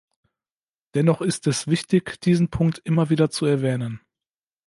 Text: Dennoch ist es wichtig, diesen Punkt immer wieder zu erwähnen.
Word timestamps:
Dennoch 0.95 1.21
ist 1.21 1.45
es 1.45 1.67
wichtig, 1.67 2.19
diesen 2.21 2.49
Punkt 2.49 2.81
immer 2.85 3.11
wieder 3.11 3.29
zu 3.29 3.45
erwähnen. 3.45 4.01